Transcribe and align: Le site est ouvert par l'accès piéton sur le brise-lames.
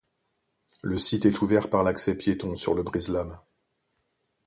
Le 0.81 0.97
site 0.97 1.27
est 1.27 1.41
ouvert 1.43 1.69
par 1.69 1.83
l'accès 1.83 2.17
piéton 2.17 2.55
sur 2.55 2.73
le 2.73 2.81
brise-lames. 2.81 3.37